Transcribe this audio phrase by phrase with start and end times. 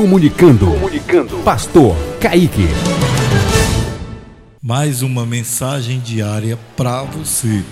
[0.00, 0.64] Comunicando.
[0.64, 1.36] Comunicando.
[1.44, 2.66] Pastor Kaique.
[4.62, 7.62] Mais uma mensagem diária para você.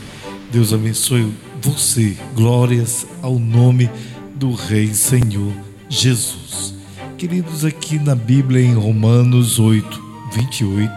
[0.52, 2.18] Deus abençoe você.
[2.34, 3.88] Glórias ao nome
[4.34, 5.54] do Rei Senhor
[5.88, 6.74] Jesus.
[7.16, 10.02] Queridos, aqui na Bíblia, em Romanos 8,
[10.34, 10.92] 28,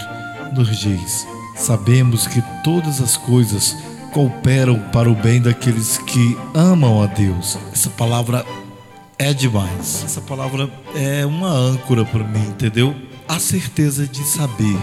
[0.54, 1.26] nos diz:
[1.56, 3.74] Sabemos que todas as coisas
[4.12, 7.58] cooperam para o bem daqueles que amam a Deus.
[7.72, 8.46] Essa palavra
[9.22, 10.04] é demais.
[10.04, 12.96] Essa palavra é uma âncora para mim, entendeu?
[13.28, 14.78] A certeza de saber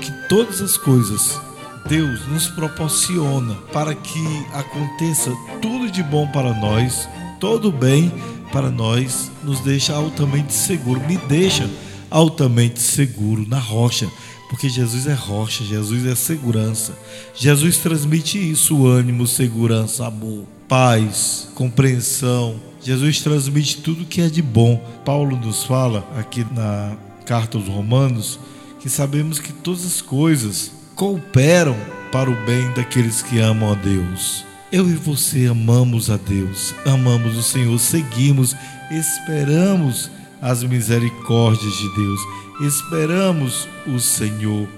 [0.00, 1.38] que todas as coisas
[1.86, 7.06] Deus nos proporciona para que aconteça tudo de bom para nós,
[7.38, 8.10] todo bem
[8.50, 11.68] para nós, nos deixa altamente seguro, me deixa
[12.10, 14.08] altamente seguro na rocha
[14.48, 16.92] porque Jesus é rocha, Jesus é segurança.
[17.34, 22.71] Jesus transmite isso: ânimo, segurança, amor, paz, compreensão.
[22.82, 24.82] Jesus transmite tudo que é de bom.
[25.04, 28.38] Paulo nos fala aqui na carta aos Romanos
[28.80, 31.76] que sabemos que todas as coisas cooperam
[32.10, 34.44] para o bem daqueles que amam a Deus.
[34.72, 38.56] Eu e você amamos a Deus, amamos o Senhor, seguimos,
[38.90, 42.20] esperamos as misericórdias de Deus
[42.60, 44.68] esperamos o Senhor,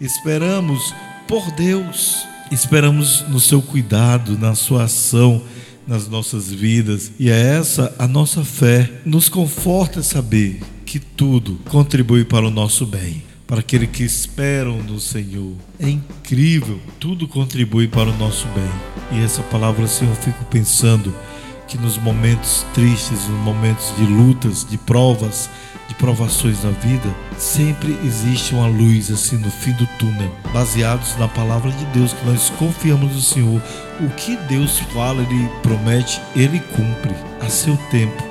[0.00, 0.94] esperamos
[1.26, 5.42] por Deus, esperamos no seu cuidado, na sua ação
[5.86, 8.90] nas nossas vidas, e é essa a nossa fé.
[9.04, 15.00] Nos conforta saber que tudo contribui para o nosso bem, para aqueles que esperam no
[15.00, 15.54] Senhor.
[15.78, 19.18] É incrível, tudo contribui para o nosso bem.
[19.18, 21.14] E essa palavra, assim, eu fico pensando
[21.72, 25.48] que nos momentos tristes, nos momentos de lutas, de provas,
[25.88, 31.26] de provações da vida, sempre existe uma luz assim no fim do túnel, baseados na
[31.26, 33.62] palavra de Deus, que nós confiamos no Senhor.
[34.00, 37.14] O que Deus fala, Ele promete, Ele cumpre.
[37.40, 38.22] A seu tempo,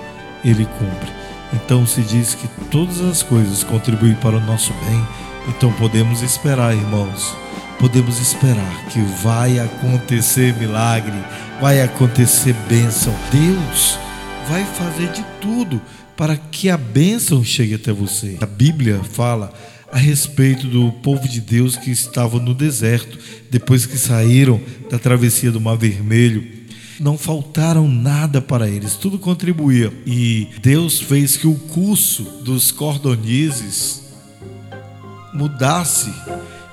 [0.46, 1.12] Ele cumpre.
[1.52, 5.08] Então se diz que todas as coisas contribuem para o nosso bem.
[5.48, 7.36] Então podemos esperar, irmãos.
[7.82, 11.18] Podemos esperar que vai acontecer milagre,
[11.60, 13.12] vai acontecer bênção.
[13.32, 13.98] Deus
[14.48, 15.82] vai fazer de tudo
[16.16, 18.38] para que a bênção chegue até você.
[18.40, 19.52] A Bíblia fala
[19.92, 23.18] a respeito do povo de Deus que estava no deserto,
[23.50, 26.48] depois que saíram da travessia do Mar Vermelho.
[27.00, 29.92] Não faltaram nada para eles, tudo contribuía.
[30.06, 34.04] E Deus fez que o curso dos cordonizes
[35.34, 36.14] mudasse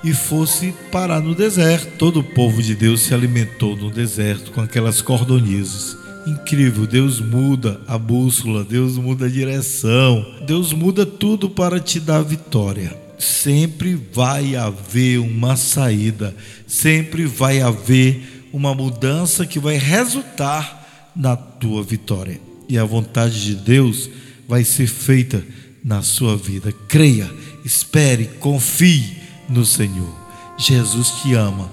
[0.03, 1.97] e fosse parar no deserto.
[1.98, 5.97] Todo o povo de Deus se alimentou no deserto com aquelas cordonizes.
[6.26, 12.22] Incrível, Deus muda a bússola, Deus muda a direção, Deus muda tudo para te dar
[12.22, 12.94] vitória.
[13.19, 16.34] Sempre vai haver uma saída,
[16.66, 22.41] sempre vai haver uma mudança que vai resultar na tua vitória.
[22.69, 24.10] E a vontade de Deus
[24.47, 25.42] vai ser feita
[25.82, 26.72] na sua vida.
[26.88, 27.31] Creia,
[27.64, 29.16] espere, confie
[29.48, 30.12] no Senhor.
[30.56, 31.70] Jesus te ama,